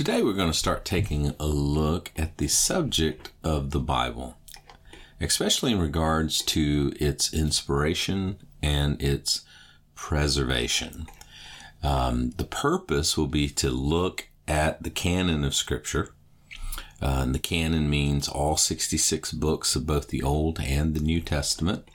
Today 0.00 0.22
we're 0.22 0.32
going 0.32 0.50
to 0.50 0.56
start 0.56 0.86
taking 0.86 1.34
a 1.38 1.44
look 1.44 2.10
at 2.16 2.38
the 2.38 2.48
subject 2.48 3.32
of 3.44 3.70
the 3.70 3.78
Bible, 3.78 4.38
especially 5.20 5.72
in 5.72 5.78
regards 5.78 6.40
to 6.40 6.94
its 6.98 7.34
inspiration 7.34 8.38
and 8.62 9.02
its 9.02 9.42
preservation. 9.94 11.06
Um, 11.82 12.30
the 12.38 12.46
purpose 12.46 13.18
will 13.18 13.26
be 13.26 13.50
to 13.50 13.68
look 13.68 14.28
at 14.48 14.82
the 14.82 14.88
canon 14.88 15.44
of 15.44 15.54
Scripture. 15.54 16.14
Uh, 17.02 17.18
and 17.20 17.34
the 17.34 17.38
canon 17.38 17.90
means 17.90 18.26
all 18.26 18.56
66 18.56 19.32
books 19.32 19.76
of 19.76 19.86
both 19.86 20.08
the 20.08 20.22
Old 20.22 20.60
and 20.60 20.94
the 20.94 21.00
New 21.00 21.20
Testament. 21.20 21.86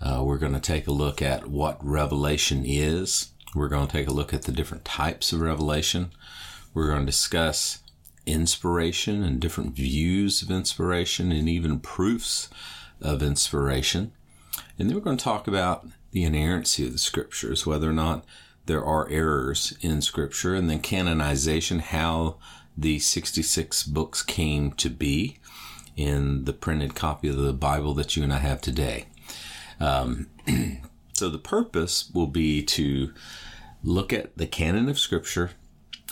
Uh, 0.00 0.22
we're 0.24 0.38
going 0.38 0.54
to 0.54 0.58
take 0.58 0.86
a 0.86 0.90
look 0.90 1.20
at 1.20 1.48
what 1.48 1.86
revelation 1.86 2.62
is. 2.64 3.32
We're 3.54 3.68
going 3.68 3.88
to 3.88 3.92
take 3.92 4.08
a 4.08 4.14
look 4.14 4.32
at 4.32 4.44
the 4.44 4.52
different 4.52 4.86
types 4.86 5.34
of 5.34 5.42
revelation. 5.42 6.12
We're 6.76 6.88
going 6.88 7.00
to 7.00 7.06
discuss 7.06 7.78
inspiration 8.26 9.24
and 9.24 9.40
different 9.40 9.74
views 9.74 10.42
of 10.42 10.50
inspiration 10.50 11.32
and 11.32 11.48
even 11.48 11.80
proofs 11.80 12.50
of 13.00 13.22
inspiration. 13.22 14.12
And 14.78 14.90
then 14.90 14.94
we're 14.94 15.02
going 15.02 15.16
to 15.16 15.24
talk 15.24 15.48
about 15.48 15.86
the 16.10 16.22
inerrancy 16.24 16.84
of 16.84 16.92
the 16.92 16.98
scriptures, 16.98 17.64
whether 17.64 17.88
or 17.88 17.94
not 17.94 18.26
there 18.66 18.84
are 18.84 19.08
errors 19.08 19.72
in 19.80 20.02
scripture, 20.02 20.54
and 20.54 20.68
then 20.68 20.80
canonization, 20.80 21.78
how 21.78 22.36
the 22.76 22.98
66 22.98 23.84
books 23.84 24.20
came 24.20 24.72
to 24.72 24.90
be 24.90 25.38
in 25.96 26.44
the 26.44 26.52
printed 26.52 26.94
copy 26.94 27.28
of 27.28 27.38
the 27.38 27.54
Bible 27.54 27.94
that 27.94 28.18
you 28.18 28.22
and 28.22 28.34
I 28.34 28.40
have 28.40 28.60
today. 28.60 29.06
Um, 29.80 30.26
so 31.14 31.30
the 31.30 31.38
purpose 31.38 32.10
will 32.12 32.26
be 32.26 32.62
to 32.64 33.14
look 33.82 34.12
at 34.12 34.36
the 34.36 34.46
canon 34.46 34.90
of 34.90 34.98
scripture 34.98 35.52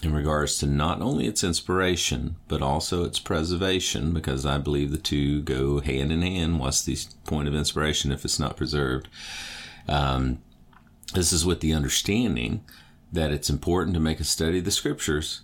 in 0.04 0.12
regards 0.12 0.58
to 0.58 0.66
not 0.66 1.00
only 1.00 1.26
its 1.26 1.42
inspiration, 1.42 2.36
but 2.46 2.60
also 2.60 3.04
its 3.04 3.18
preservation, 3.18 4.12
because 4.12 4.44
I 4.44 4.58
believe 4.58 4.90
the 4.90 4.98
two 4.98 5.40
go 5.42 5.80
hand 5.80 6.12
in 6.12 6.20
hand. 6.20 6.60
What's 6.60 6.82
the 6.82 6.98
point 7.24 7.48
of 7.48 7.54
inspiration 7.54 8.12
if 8.12 8.24
it's 8.24 8.38
not 8.38 8.56
preserved? 8.56 9.08
Um, 9.88 10.42
this 11.14 11.32
is 11.32 11.46
with 11.46 11.60
the 11.60 11.72
understanding 11.72 12.64
that 13.12 13.30
it's 13.30 13.48
important 13.48 13.94
to 13.94 14.00
make 14.00 14.20
a 14.20 14.24
study 14.24 14.58
of 14.58 14.64
the 14.64 14.70
scriptures 14.70 15.42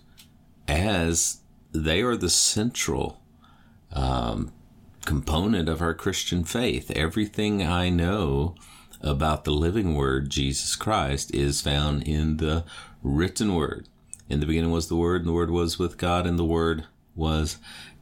as 0.67 1.39
they 1.71 2.01
are 2.01 2.17
the 2.17 2.29
central 2.29 3.21
um, 3.93 4.51
component 5.05 5.69
of 5.69 5.81
our 5.81 5.93
Christian 5.93 6.43
faith. 6.43 6.91
Everything 6.91 7.65
I 7.65 7.89
know 7.89 8.55
about 9.01 9.43
the 9.43 9.51
living 9.51 9.95
word, 9.95 10.29
Jesus 10.29 10.75
Christ, 10.75 11.33
is 11.33 11.61
found 11.61 12.03
in 12.03 12.37
the 12.37 12.63
written 13.01 13.55
word. 13.55 13.87
In 14.31 14.39
the 14.39 14.45
beginning 14.45 14.71
was 14.71 14.87
the 14.87 14.95
Word, 14.95 15.21
and 15.21 15.27
the 15.27 15.33
Word 15.33 15.51
was 15.51 15.77
with 15.77 15.97
God, 15.97 16.25
and 16.25 16.39
the 16.39 16.45
Word 16.45 16.85
was 17.15 17.57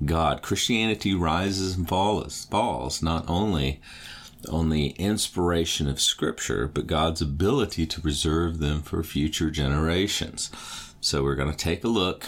God. 0.06 0.44
Christianity 0.44 1.16
rises 1.16 1.76
and 1.76 1.90
falls, 1.90 2.46
falls 2.46 3.02
not 3.02 3.28
only 3.28 3.82
on 4.48 4.70
the 4.70 4.90
inspiration 4.90 5.90
of 5.90 6.00
Scripture, 6.00 6.68
but 6.68 6.86
God's 6.86 7.20
ability 7.20 7.88
to 7.88 8.00
preserve 8.00 8.60
them 8.60 8.84
for 8.84 9.02
future 9.02 9.50
generations. 9.50 10.52
So 11.02 11.24
we're 11.24 11.34
going 11.34 11.50
to 11.50 11.58
take 11.58 11.84
a 11.84 11.88
look 11.88 12.26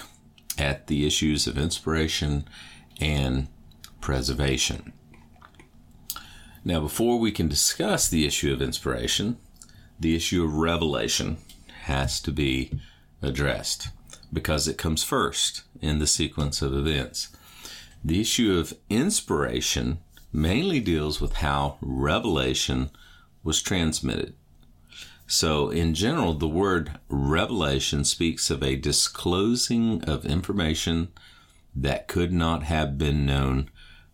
at 0.58 0.88
the 0.88 1.06
issues 1.06 1.46
of 1.46 1.56
inspiration 1.56 2.46
and 3.00 3.50
preservation. 4.02 4.94
Now, 6.66 6.80
before 6.80 7.20
we 7.20 7.32
can 7.32 7.48
discuss 7.48 8.10
the 8.10 8.26
issue 8.26 8.52
of 8.52 8.64
inspiration, 8.64 9.38
the 10.00 10.16
issue 10.16 10.44
of 10.44 10.56
revelation 10.56 11.38
has 11.84 12.20
to 12.22 12.32
be 12.32 12.82
addressed 13.22 13.90
because 14.34 14.68
it 14.68 14.78
comes 14.78 15.04
first 15.04 15.64
in 15.82 16.00
the 16.00 16.08
sequence 16.08 16.62
of 16.62 16.74
events. 16.74 17.30
The 18.04 18.22
issue 18.22 18.58
of 18.58 18.74
inspiration 18.90 20.00
mainly 20.34 20.80
deals 20.80 21.20
with 21.20 21.34
how 21.34 21.78
revelation 21.82 22.90
was 23.44 23.62
transmitted. 23.62 24.34
So, 25.28 25.70
in 25.70 25.94
general, 25.94 26.34
the 26.34 26.48
word 26.48 27.00
revelation 27.08 28.04
speaks 28.04 28.50
of 28.50 28.62
a 28.62 28.76
disclosing 28.76 30.04
of 30.04 30.26
information 30.26 31.10
that 31.76 32.08
could 32.08 32.34
not 32.34 32.64
have 32.64 32.98
been 32.98 33.26
known 33.26 33.70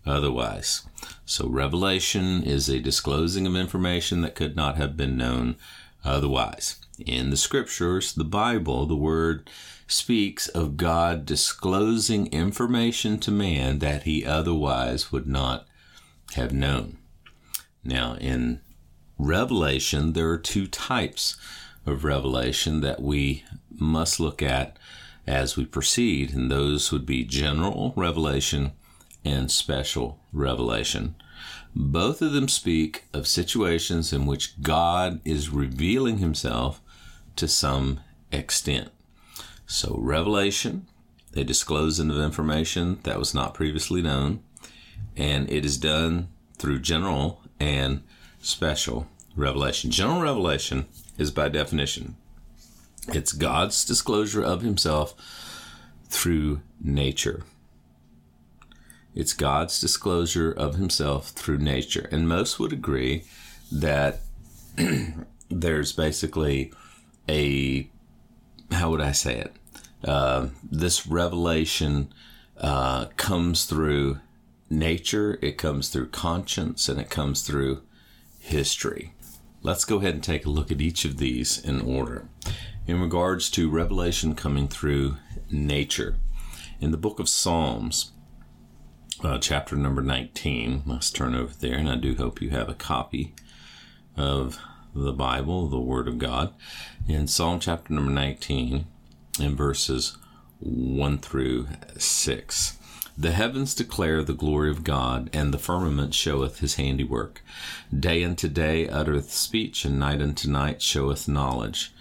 otherwise. 0.06 0.88
So, 1.26 1.48
revelation 1.48 2.44
is 2.44 2.70
a 2.70 2.80
disclosing 2.80 3.48
of 3.48 3.56
information 3.56 4.22
that 4.22 4.36
could 4.36 4.56
not 4.56 4.78
have 4.78 4.96
been 4.96 5.18
known 5.18 5.56
otherwise. 6.04 6.78
In 7.06 7.30
the 7.30 7.38
scriptures, 7.38 8.13
the 8.13 8.24
Bible, 8.24 8.85
the 8.85 8.96
word 8.96 9.50
speaks 9.88 10.47
of 10.47 10.78
God 10.78 11.25
disclosing 11.25 12.28
information 12.28 13.19
to 13.19 13.31
man 13.31 13.80
that 13.80 14.03
he 14.03 14.25
otherwise 14.25 15.12
would 15.12 15.28
not 15.28 15.68
have 16.34 16.52
known. 16.52 16.97
Now, 17.84 18.16
in 18.16 18.62
Revelation, 19.19 20.13
there 20.13 20.30
are 20.30 20.38
two 20.38 20.68
types 20.68 21.38
of 21.86 22.03
revelation 22.03 22.81
that 22.81 23.02
we 23.02 23.44
must 23.72 24.19
look 24.19 24.41
at 24.41 24.78
as 25.25 25.56
we 25.56 25.66
proceed, 25.66 26.34
and 26.34 26.52
those 26.52 26.91
would 26.91 27.06
be 27.06 27.24
general 27.24 27.94
revelation 27.96 28.72
and 29.24 29.52
special 29.52 30.19
revelation. 30.31 31.16
Both 31.75 32.22
of 32.22 32.31
them 32.31 32.47
speak 32.47 33.06
of 33.13 33.28
situations 33.28 34.12
in 34.12 34.25
which 34.25 34.62
God 34.62 35.22
is 35.25 35.50
revealing 35.50 36.18
himself 36.18 36.81
to 37.38 37.48
some 37.48 38.00
extent. 38.31 38.90
So, 39.66 39.98
revelation, 40.00 40.88
a 41.36 41.44
disclosing 41.44 42.09
of 42.09 42.18
information 42.18 43.00
that 43.03 43.20
was 43.20 43.34
not 43.34 43.53
previously 43.53 44.02
known, 44.02 44.42
and 45.16 45.50
it 45.52 45.66
is 45.66 45.78
done 45.78 46.30
through 46.58 46.80
general 46.80 47.42
and 47.59 48.03
special 48.40 49.08
revelation. 49.36 49.92
General 49.92 50.22
revelation 50.22 50.86
is 51.18 51.31
by 51.31 51.50
definition 51.50 52.16
it's 53.09 53.31
God's 53.31 53.86
disclosure 53.86 54.44
of 54.44 54.62
himself 54.62 55.14
through 56.09 56.62
nature. 56.81 57.44
It's 59.16 59.34
God's 59.34 59.80
disclosure 59.80 60.52
of 60.52 60.75
himself 60.75 61.30
through 61.30 61.59
nature. 61.59 62.08
And 62.12 62.28
most 62.28 62.59
would 62.59 62.74
agree 62.74 63.24
that 63.72 64.19
there's 65.50 65.94
basically 65.94 66.74
a 67.30 67.90
how 68.72 68.90
would 68.92 69.02
I 69.02 69.12
say 69.12 69.36
it? 69.38 69.56
Uh, 70.04 70.48
this 70.64 71.08
revelation 71.08 72.14
uh, 72.60 73.06
comes 73.18 73.66
through 73.66 74.20
nature, 74.70 75.40
it 75.42 75.58
comes 75.58 75.90
through 75.90 76.10
conscience, 76.10 76.90
and 76.90 77.00
it 77.00 77.10
comes 77.10 77.42
through 77.42 77.82
history. 78.40 79.14
Let's 79.62 79.86
go 79.86 79.98
ahead 79.98 80.14
and 80.14 80.24
take 80.24 80.46
a 80.46 80.50
look 80.50 80.72
at 80.72 80.82
each 80.82 81.06
of 81.06 81.18
these 81.18 81.58
in 81.58 81.82
order. 81.82 82.28
In 82.86 83.02
regards 83.02 83.50
to 83.52 83.70
revelation 83.70 84.36
coming 84.36 84.68
through 84.68 85.18
nature, 85.50 86.16
in 86.80 86.92
the 86.92 86.98
book 86.98 87.20
of 87.20 87.28
Psalms, 87.28 88.12
uh, 89.24 89.40
chapter 89.40 89.76
number 89.76 90.02
19, 90.02 90.84
let's 90.86 91.10
turn 91.10 91.36
over 91.36 91.54
there, 91.54 91.76
and 91.76 91.90
I 91.90 91.96
do 91.96 92.16
hope 92.16 92.42
you 92.42 92.52
have 92.52 92.70
a 92.70 92.76
copy 92.76 93.34
of 94.16 94.60
the 94.97 95.13
Bible, 95.13 95.68
the 95.68 95.80
Word 95.80 96.08
of 96.08 96.18
God, 96.18 96.53
in 97.08 97.28
Psalm 97.28 97.59
chapter 97.59 97.94
number 97.94 98.12
19, 98.12 98.88
in 99.40 99.56
verses 99.56 100.18
1 100.59 101.19
through 101.19 101.68
6. 101.97 102.78
The 103.16 103.31
heavens 103.31 103.75
declare 103.75 104.24
the 104.24 104.34
glory 104.34 104.72
of 104.72 104.84
God, 104.84 105.30
and 105.34 105.53
the 105.53 105.59
firmament 105.59 106.16
showeth 106.16 106.59
his 106.59 106.75
handiwork. 106.75 107.44
Day 107.97 108.24
unto 108.24 108.47
day 108.47 108.90
uttereth 108.90 109.31
speech, 109.31 109.86
and 109.86 110.00
night 110.00 110.19
unto 110.19 110.50
night 110.50 110.81
showeth 110.81 111.28
knowledge. 111.28 111.94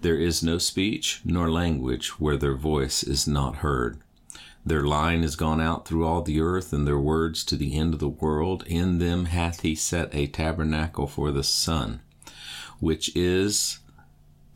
There 0.00 0.18
is 0.18 0.42
no 0.42 0.56
speech 0.56 1.20
nor 1.24 1.50
language 1.50 2.18
where 2.18 2.38
their 2.38 2.56
voice 2.56 3.02
is 3.02 3.26
not 3.26 3.56
heard. 3.56 3.98
Their 4.64 4.84
line 4.84 5.22
is 5.22 5.36
gone 5.36 5.60
out 5.60 5.86
through 5.86 6.06
all 6.06 6.22
the 6.22 6.40
earth, 6.40 6.72
and 6.72 6.86
their 6.86 6.98
words 6.98 7.44
to 7.44 7.56
the 7.56 7.76
end 7.76 7.92
of 7.92 8.00
the 8.00 8.08
world. 8.08 8.64
In 8.66 8.98
them 8.98 9.26
hath 9.26 9.60
he 9.60 9.74
set 9.74 10.14
a 10.14 10.26
tabernacle 10.26 11.06
for 11.06 11.30
the 11.30 11.44
sun 11.44 12.00
which 12.80 13.14
is 13.16 13.78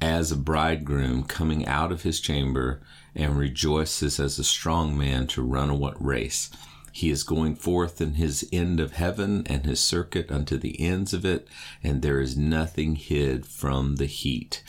as 0.00 0.32
a 0.32 0.36
bridegroom 0.36 1.22
coming 1.22 1.66
out 1.66 1.92
of 1.92 2.02
his 2.02 2.20
chamber 2.20 2.80
and 3.14 3.38
rejoices 3.38 4.18
as 4.18 4.38
a 4.38 4.44
strong 4.44 4.96
man 4.98 5.26
to 5.28 5.42
run 5.42 5.70
a 5.70 5.74
what 5.74 6.02
race. 6.04 6.50
He 6.92 7.08
is 7.08 7.22
going 7.22 7.54
forth 7.54 8.00
in 8.00 8.14
his 8.14 8.46
end 8.52 8.80
of 8.80 8.92
heaven 8.92 9.46
and 9.46 9.64
his 9.64 9.80
circuit 9.80 10.30
unto 10.30 10.58
the 10.58 10.78
ends 10.80 11.14
of 11.14 11.24
it, 11.24 11.48
and 11.82 12.02
there 12.02 12.20
is 12.20 12.36
nothing 12.36 12.96
hid 12.96 13.46
from 13.46 13.96
the 13.96 14.06
heat 14.06 14.62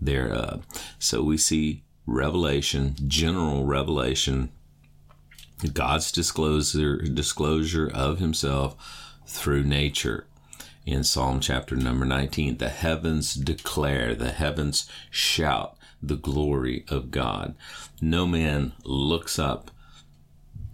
thereof. 0.00 0.66
So 0.98 1.22
we 1.22 1.38
see 1.38 1.84
revelation, 2.06 2.96
general 3.06 3.64
revelation, 3.64 4.50
God's 5.72 6.10
disclosure, 6.10 6.98
disclosure 6.98 7.90
of 7.92 8.18
himself 8.18 8.76
through 9.26 9.64
nature 9.64 10.26
in 10.86 11.04
Psalm 11.04 11.40
chapter 11.40 11.76
number 11.76 12.04
19. 12.04 12.58
The 12.58 12.68
heavens 12.68 13.34
declare, 13.34 14.14
the 14.14 14.32
heavens 14.32 14.88
shout 15.10 15.76
the 16.02 16.16
glory 16.16 16.84
of 16.88 17.10
God. 17.10 17.54
No 18.00 18.26
man 18.26 18.72
looks 18.84 19.38
up, 19.38 19.70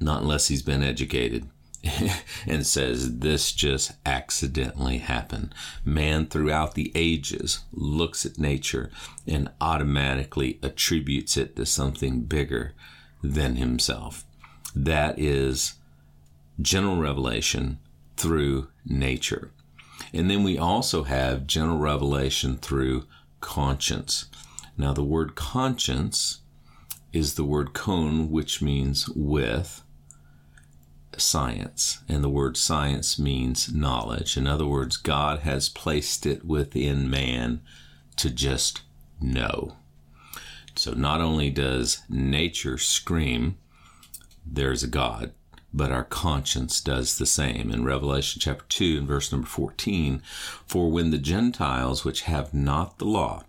not 0.00 0.22
unless 0.22 0.48
he's 0.48 0.62
been 0.62 0.82
educated, 0.82 1.48
and 2.46 2.66
says 2.66 3.18
this 3.18 3.52
just 3.52 3.92
accidentally 4.04 4.98
happened. 4.98 5.54
Man 5.84 6.26
throughout 6.26 6.74
the 6.74 6.92
ages 6.94 7.60
looks 7.72 8.24
at 8.24 8.38
nature 8.38 8.90
and 9.26 9.50
automatically 9.60 10.58
attributes 10.62 11.36
it 11.36 11.56
to 11.56 11.66
something 11.66 12.22
bigger 12.22 12.72
than 13.22 13.56
himself. 13.56 14.24
That 14.74 15.18
is 15.18 15.74
general 16.60 16.96
revelation 16.96 17.78
through 18.16 18.68
nature. 18.84 19.50
And 20.12 20.30
then 20.30 20.44
we 20.44 20.58
also 20.58 21.04
have 21.04 21.46
general 21.46 21.78
revelation 21.78 22.56
through 22.56 23.06
conscience. 23.40 24.26
Now, 24.78 24.92
the 24.92 25.04
word 25.04 25.34
conscience 25.34 26.40
is 27.12 27.34
the 27.34 27.44
word 27.44 27.72
cone, 27.72 28.30
which 28.30 28.60
means 28.60 29.08
with 29.08 29.82
science. 31.16 32.02
And 32.08 32.22
the 32.22 32.28
word 32.28 32.56
science 32.56 33.18
means 33.18 33.72
knowledge. 33.72 34.36
In 34.36 34.46
other 34.46 34.66
words, 34.66 34.96
God 34.96 35.40
has 35.40 35.68
placed 35.68 36.26
it 36.26 36.44
within 36.44 37.08
man 37.08 37.62
to 38.16 38.30
just 38.30 38.82
know. 39.20 39.76
So 40.74 40.92
not 40.92 41.20
only 41.20 41.50
does 41.50 42.02
nature 42.08 42.76
scream, 42.76 43.56
there's 44.44 44.82
a 44.82 44.88
God, 44.88 45.32
but 45.72 45.92
our 45.92 46.04
conscience 46.04 46.80
does 46.80 47.18
the 47.18 47.26
same. 47.26 47.70
In 47.70 47.84
Revelation 47.84 48.40
chapter 48.40 48.64
2 48.68 48.98
and 48.98 49.08
verse 49.08 49.30
number 49.30 49.46
14, 49.46 50.22
for 50.66 50.90
when 50.90 51.10
the 51.10 51.18
Gentiles 51.18 52.04
which 52.04 52.22
have 52.22 52.54
not 52.54 52.98
the 52.98 53.04
law, 53.04 53.44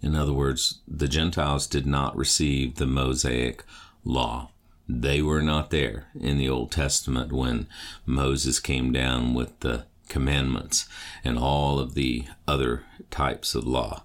in 0.00 0.14
other 0.14 0.32
words, 0.32 0.80
the 0.86 1.08
Gentiles 1.08 1.66
did 1.66 1.86
not 1.86 2.16
receive 2.16 2.74
the 2.74 2.86
Mosaic 2.86 3.64
law. 4.04 4.50
They 4.86 5.22
were 5.22 5.40
not 5.40 5.70
there 5.70 6.08
in 6.20 6.36
the 6.36 6.48
Old 6.48 6.70
Testament 6.70 7.32
when 7.32 7.66
Moses 8.04 8.60
came 8.60 8.92
down 8.92 9.32
with 9.32 9.60
the 9.60 9.86
commandments 10.08 10.86
and 11.24 11.38
all 11.38 11.78
of 11.78 11.94
the 11.94 12.26
other 12.46 12.84
types 13.10 13.54
of 13.54 13.66
law, 13.66 14.02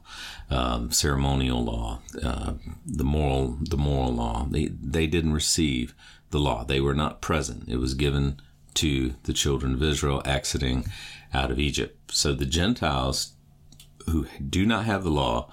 um, 0.50 0.92
ceremonial 0.92 1.64
law, 1.64 2.00
uh, 2.24 2.54
the 2.86 3.04
moral, 3.04 3.58
the 3.62 3.78
moral 3.78 4.14
law. 4.14 4.48
They, 4.50 4.68
they 4.68 5.06
didn't 5.06 5.34
receive 5.34 5.94
the 6.32 6.40
law. 6.40 6.64
They 6.64 6.80
were 6.80 6.94
not 6.94 7.22
present. 7.22 7.68
It 7.68 7.78
was 7.78 7.94
given 7.94 8.40
to 8.76 9.16
the 9.24 9.34
children 9.34 9.74
of 9.74 9.84
Israel 9.84 10.22
exiting 10.26 10.86
out 11.34 11.52
of 11.52 11.60
Egypt. 11.60 12.12
So 12.14 12.34
the 12.34 12.46
Gentiles 12.46 13.34
who 14.06 14.28
do 14.48 14.66
not 14.66 14.86
have 14.86 15.04
the 15.04 15.12
law 15.12 15.52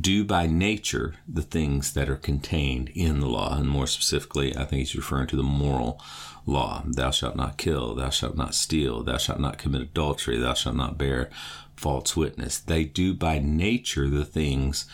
do 0.00 0.24
by 0.24 0.46
nature 0.46 1.16
the 1.28 1.42
things 1.42 1.92
that 1.92 2.08
are 2.08 2.16
contained 2.16 2.90
in 2.94 3.20
the 3.20 3.28
law. 3.28 3.56
And 3.56 3.68
more 3.68 3.86
specifically, 3.86 4.56
I 4.56 4.64
think 4.64 4.80
he's 4.80 4.96
referring 4.96 5.26
to 5.28 5.36
the 5.36 5.42
moral 5.42 6.00
law. 6.46 6.82
Thou 6.86 7.10
shalt 7.10 7.36
not 7.36 7.58
kill, 7.58 7.94
thou 7.94 8.10
shalt 8.10 8.36
not 8.36 8.54
steal, 8.54 9.02
thou 9.02 9.18
shalt 9.18 9.40
not 9.40 9.58
commit 9.58 9.82
adultery, 9.82 10.38
thou 10.38 10.54
shalt 10.54 10.76
not 10.76 10.98
bear 10.98 11.30
false 11.76 12.16
witness. 12.16 12.58
They 12.58 12.84
do 12.84 13.14
by 13.14 13.38
nature 13.38 14.08
the 14.08 14.24
things 14.24 14.86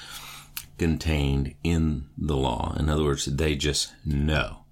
contained 0.79 1.55
in 1.63 2.07
the 2.17 2.37
law. 2.37 2.75
In 2.79 2.89
other 2.89 3.05
words, 3.05 3.25
they 3.27 3.57
just 3.57 3.93
know. 4.05 4.65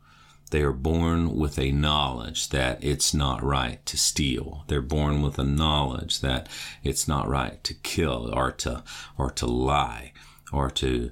They 0.51 0.63
are 0.63 0.73
born 0.73 1.37
with 1.37 1.59
a 1.59 1.73
knowledge 1.73 2.51
that 2.51 2.83
it's 2.83 3.13
not 3.13 3.43
right 3.43 3.85
to 3.87 3.97
steal. 3.97 4.65
They're 4.69 4.81
born 4.81 5.23
with 5.23 5.39
a 5.39 5.45
knowledge 5.45 6.21
that 6.21 6.49
it's 6.85 7.09
not 7.09 7.29
right 7.29 7.63
to 7.65 7.75
kill 7.75 8.33
or 8.33 8.53
to 8.53 8.85
or 9.19 9.31
to 9.33 9.47
lie 9.47 10.13
or 10.53 10.71
to 10.71 11.11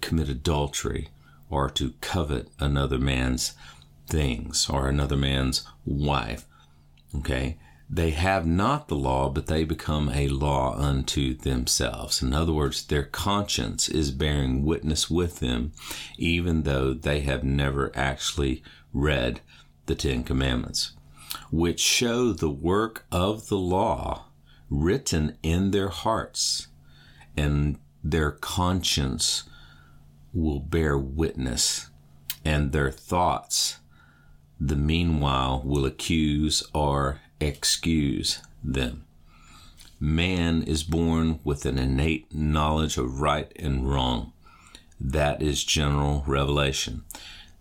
commit 0.00 0.28
adultery 0.28 1.08
or 1.50 1.68
to 1.70 1.92
covet 2.00 2.48
another 2.58 2.98
man's 2.98 3.52
things 4.06 4.68
or 4.70 4.88
another 4.88 5.16
man's 5.16 5.66
wife. 5.84 6.46
Okay? 7.14 7.58
They 7.92 8.10
have 8.10 8.46
not 8.46 8.86
the 8.86 8.94
law, 8.94 9.30
but 9.30 9.48
they 9.48 9.64
become 9.64 10.10
a 10.10 10.28
law 10.28 10.76
unto 10.76 11.34
themselves. 11.34 12.22
In 12.22 12.32
other 12.32 12.52
words, 12.52 12.84
their 12.84 13.02
conscience 13.02 13.88
is 13.88 14.12
bearing 14.12 14.64
witness 14.64 15.10
with 15.10 15.40
them, 15.40 15.72
even 16.16 16.62
though 16.62 16.94
they 16.94 17.20
have 17.22 17.42
never 17.42 17.90
actually 17.96 18.62
read 18.92 19.40
the 19.86 19.96
Ten 19.96 20.22
Commandments, 20.22 20.92
which 21.50 21.80
show 21.80 22.32
the 22.32 22.48
work 22.48 23.06
of 23.10 23.48
the 23.48 23.58
law 23.58 24.26
written 24.68 25.36
in 25.42 25.72
their 25.72 25.88
hearts, 25.88 26.68
and 27.36 27.76
their 28.04 28.30
conscience 28.30 29.42
will 30.32 30.60
bear 30.60 30.96
witness, 30.96 31.90
and 32.44 32.70
their 32.70 32.92
thoughts, 32.92 33.80
the 34.60 34.76
meanwhile, 34.76 35.60
will 35.64 35.84
accuse 35.84 36.62
or 36.72 37.20
excuse 37.40 38.40
them. 38.62 39.04
Man 39.98 40.62
is 40.62 40.82
born 40.82 41.40
with 41.44 41.66
an 41.66 41.78
innate 41.78 42.34
knowledge 42.34 42.96
of 42.96 43.20
right 43.20 43.52
and 43.56 43.90
wrong. 43.90 44.32
That 45.00 45.42
is 45.42 45.64
general 45.64 46.24
revelation. 46.26 47.04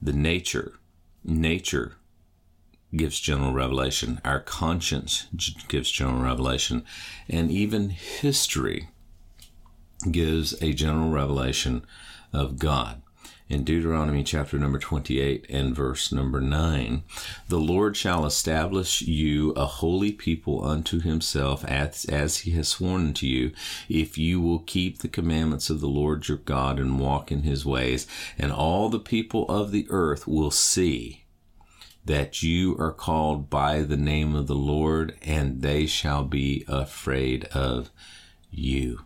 The 0.01 0.13
nature, 0.13 0.73
nature 1.23 1.95
gives 2.95 3.19
general 3.19 3.53
revelation. 3.53 4.19
Our 4.25 4.39
conscience 4.39 5.27
gives 5.67 5.91
general 5.91 6.21
revelation. 6.21 6.83
And 7.29 7.51
even 7.51 7.89
history 7.89 8.89
gives 10.09 10.61
a 10.61 10.73
general 10.73 11.09
revelation 11.09 11.85
of 12.31 12.57
God 12.57 13.01
in 13.49 13.63
Deuteronomy 13.63 14.23
chapter 14.23 14.59
number 14.59 14.77
28 14.77 15.47
and 15.49 15.75
verse 15.75 16.11
number 16.11 16.39
9 16.39 17.03
the 17.47 17.59
Lord 17.59 17.97
shall 17.97 18.25
establish 18.25 19.01
you 19.01 19.51
a 19.51 19.65
holy 19.65 20.11
people 20.11 20.63
unto 20.63 20.99
himself 20.99 21.65
as, 21.65 22.05
as 22.05 22.39
he 22.39 22.51
has 22.51 22.67
sworn 22.67 23.07
unto 23.07 23.25
you 23.25 23.51
if 23.89 24.19
you 24.19 24.39
will 24.39 24.59
keep 24.59 24.99
the 24.99 25.07
commandments 25.07 25.71
of 25.71 25.81
the 25.81 25.87
Lord 25.87 26.27
your 26.27 26.37
God 26.37 26.79
and 26.79 26.99
walk 26.99 27.31
in 27.31 27.41
his 27.41 27.65
ways. 27.65 28.05
And 28.37 28.51
all 28.51 28.89
the 28.89 28.99
people 28.99 29.45
of 29.49 29.71
the 29.71 29.87
earth 29.89 30.27
will 30.27 30.51
see 30.51 31.25
that 32.05 32.43
you 32.43 32.77
are 32.77 32.91
called 32.91 33.49
by 33.49 33.81
the 33.81 33.97
name 33.97 34.35
of 34.35 34.47
the 34.47 34.55
Lord 34.55 35.17
and 35.23 35.61
they 35.61 35.85
shall 35.85 36.23
be 36.23 36.63
afraid 36.67 37.45
of 37.45 37.89
you 38.51 39.01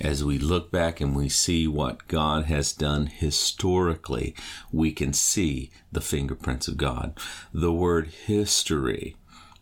as 0.00 0.24
we 0.24 0.38
look 0.38 0.70
back 0.70 1.00
and 1.00 1.14
we 1.14 1.28
see 1.28 1.66
what 1.66 2.06
God 2.08 2.44
has 2.44 2.72
done 2.72 3.06
historically, 3.06 4.34
we 4.70 4.92
can 4.92 5.12
see 5.12 5.70
the 5.90 6.00
fingerprints 6.00 6.68
of 6.68 6.76
God. 6.76 7.18
The 7.52 7.72
word 7.72 8.08
history 8.08 9.16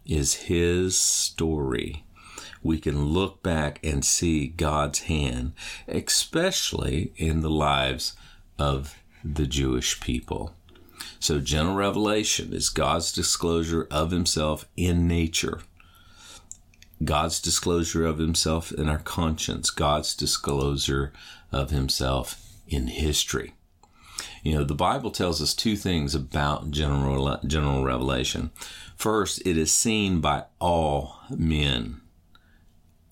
is 0.05 0.35
His 0.35 0.99
story. 0.99 2.05
We 2.63 2.79
can 2.79 3.07
look 3.07 3.43
back 3.43 3.81
and 3.85 4.05
see 4.05 4.49
God's 4.49 5.01
hand, 5.01 5.53
especially 5.89 7.13
in 7.17 7.41
the 7.41 7.51
lives 7.51 8.17
of 8.59 8.97
the 9.25 9.47
Jewish 9.47 10.01
people. 10.01 10.55
So, 11.19 11.41
general 11.41 11.77
revelation 11.77 12.53
is 12.53 12.69
God's 12.69 13.13
disclosure 13.13 13.87
of 13.91 14.11
Himself 14.11 14.67
in 14.77 15.07
nature 15.07 15.61
God's 17.05 17.41
disclosure 17.41 18.07
of 18.07 18.19
himself 18.19 18.73
in 18.73 18.89
our 18.89 18.99
conscience, 18.99 19.71
God's 19.71 20.15
disclosure 20.15 21.13
of 21.53 21.71
himself 21.71 22.43
in 22.67 22.89
history. 22.89 23.55
You 24.43 24.55
know, 24.55 24.65
the 24.65 24.75
Bible 24.75 25.11
tells 25.11 25.43
us 25.43 25.55
two 25.55 25.77
things 25.77 26.15
about 26.15 26.71
general 26.71 27.39
general 27.47 27.85
revelation. 27.85 28.51
First, 28.97 29.43
it 29.45 29.59
is 29.59 29.71
seen 29.71 30.21
by 30.21 30.45
all 30.59 31.19
men. 31.29 32.01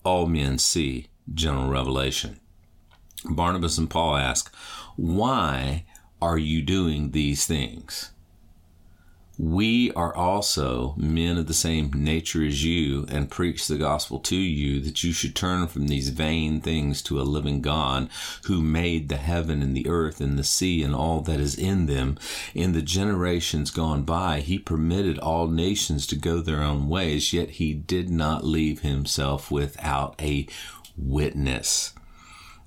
All 0.03 0.25
men 0.25 0.57
see 0.57 1.07
general 1.33 1.69
revelation. 1.69 2.39
Barnabas 3.23 3.77
and 3.77 3.89
Paul 3.89 4.15
ask, 4.15 4.53
"Why 4.95 5.85
are 6.21 6.37
you 6.37 6.61
doing 6.61 7.11
these 7.11 7.45
things?" 7.45 8.11
We 9.37 9.91
are 9.91 10.15
also 10.15 10.93
men 10.95 11.37
of 11.37 11.47
the 11.47 11.53
same 11.53 11.91
nature 11.93 12.45
as 12.45 12.63
you 12.63 13.05
and 13.09 13.29
preach 13.29 13.67
the 13.67 13.77
gospel 13.77 14.19
to 14.19 14.35
you 14.35 14.79
that 14.81 15.03
you 15.03 15.11
should 15.11 15.35
turn 15.35 15.67
from 15.67 15.87
these 15.87 16.09
vain 16.09 16.61
things 16.61 17.01
to 17.01 17.19
a 17.19 17.23
living 17.23 17.61
God 17.61 18.09
who 18.45 18.61
made 18.61 19.09
the 19.09 19.17
heaven 19.17 19.61
and 19.61 19.75
the 19.75 19.89
earth 19.89 20.21
and 20.21 20.39
the 20.39 20.43
sea 20.43 20.83
and 20.83 20.95
all 20.95 21.19
that 21.21 21.39
is 21.39 21.57
in 21.57 21.85
them. 21.85 22.17
In 22.53 22.71
the 22.71 22.81
generations 22.81 23.71
gone 23.71 24.03
by, 24.03 24.39
he 24.39 24.57
permitted 24.57 25.19
all 25.19 25.47
nations 25.47 26.07
to 26.07 26.15
go 26.15 26.39
their 26.39 26.61
own 26.61 26.87
ways, 26.87 27.33
yet 27.33 27.51
he 27.51 27.73
did 27.73 28.09
not 28.09 28.45
leave 28.45 28.81
himself 28.81 29.51
without 29.51 30.15
a 30.21 30.47
witness. 30.97 31.93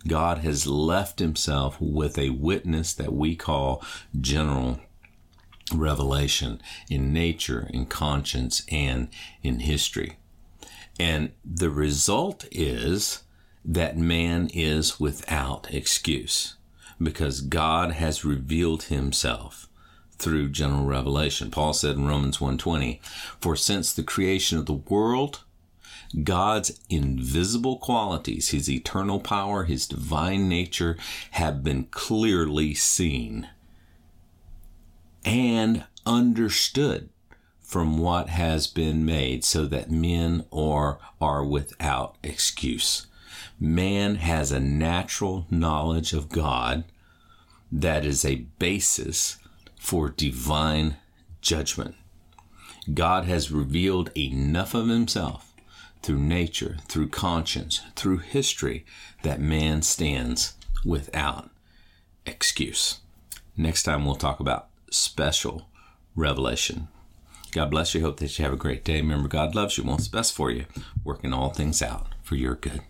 God 0.07 0.39
has 0.39 0.67
left 0.67 1.19
himself 1.19 1.81
with 1.81 2.19
a 2.19 2.31
witness 2.31 2.93
that 2.95 3.13
we 3.13 3.37
call 3.37 3.83
general 4.19 4.81
revelation 5.73 6.61
in 6.89 7.13
nature, 7.13 7.69
in 7.73 7.87
conscience, 7.87 8.63
and 8.71 9.09
in 9.43 9.61
history. 9.61 10.19
And 10.99 11.33
the 11.45 11.71
result 11.71 12.47
is 12.51 13.23
that 13.65 13.97
man 13.97 14.51
is 14.53 14.99
without 14.99 15.73
excuse 15.73 16.57
because 17.01 17.41
God 17.41 17.93
has 17.93 18.25
revealed 18.25 18.85
himself 18.85 19.69
through 20.19 20.49
general 20.49 20.85
revelation. 20.85 21.51
Paul 21.51 21.73
said 21.73 21.97
in 21.97 22.07
Romans 22.07 22.41
1:20, 22.41 23.01
"For 23.41 23.55
since 23.55 23.93
the 23.93 24.03
creation 24.03 24.59
of 24.59 24.67
the 24.67 24.73
world, 24.73 25.45
God's 26.25 26.73
invisible 26.89 27.77
qualities, 27.77 28.49
his 28.49 28.69
eternal 28.69 29.21
power, 29.21 29.65
his 29.65 29.87
divine 29.87 30.49
nature 30.49 30.97
have 31.33 31.63
been 31.63 31.85
clearly 31.91 32.75
seen 32.75 33.49
and 35.29 35.85
understood 36.07 37.11
from 37.61 37.99
what 37.99 38.31
has 38.31 38.67
been 38.67 39.05
made 39.05 39.45
so 39.45 39.67
that 39.67 39.91
men 39.91 40.47
are, 40.51 40.99
are 41.21 41.45
without 41.45 42.17
excuse. 42.23 43.07
Man 43.61 44.15
has 44.17 44.51
a 44.51 44.59
natural 44.59 45.47
knowledge 45.51 46.15
of 46.15 46.31
God 46.31 46.85
that 47.71 48.07
is 48.07 48.25
a 48.25 48.47
basis 48.59 49.37
for 49.77 50.09
divine 50.09 50.97
judgment. 51.43 51.95
God 52.95 53.27
has 53.27 53.53
revealed 53.53 54.11
enough 54.17 54.73
of 54.73 54.89
himself 54.89 55.53
through 56.03 56.21
nature, 56.21 56.79
through 56.89 57.09
conscience, 57.09 57.83
through 57.97 58.19
history, 58.19 58.87
that 59.25 59.43
man 59.43 59.83
stands 59.83 60.55
without 60.87 61.51
excuse. 62.25 63.01
Next 63.59 63.83
time 63.83 64.07
we'll 64.07 64.15
talk 64.15 64.41
about 64.41 64.69
special 64.91 65.69
revelation. 66.15 66.89
God 67.53 67.71
bless 67.71 67.95
you. 67.95 68.03
Hope 68.03 68.19
that 68.19 68.39
you 68.39 68.45
have 68.45 68.53
a 68.53 68.57
great 68.57 68.85
day. 68.85 69.01
Remember, 69.01 69.29
God 69.29 69.55
loves 69.55 69.79
you, 69.79 69.85
wants 69.85 70.09
the 70.09 70.17
best 70.17 70.35
for 70.35 70.51
you, 70.51 70.67
working 71.05 71.33
all 71.33 71.51
things 71.51 71.81
out 71.81 72.09
for 72.23 72.37
your 72.37 72.55
good. 72.55 72.83